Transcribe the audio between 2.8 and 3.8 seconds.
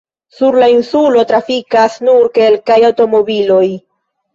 aŭtomobiloj.